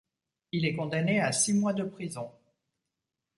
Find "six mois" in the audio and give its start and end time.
1.31-1.73